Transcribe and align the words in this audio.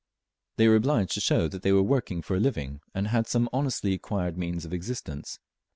They 0.57 0.67
were 0.67 0.77
obliged 0.77 1.11
to 1.11 1.19
show 1.21 1.47
that 1.47 1.61
they 1.61 1.71
were 1.71 1.83
working 1.83 2.23
for 2.23 2.35
a 2.35 2.39
living, 2.39 2.81
and 2.95 3.09
had 3.09 3.27
some 3.27 3.47
honestly 3.53 3.93
acquired 3.93 4.35
means 4.35 4.65
of 4.65 4.73
existence. 4.73 5.37